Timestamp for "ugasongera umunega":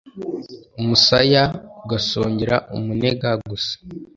1.83-3.29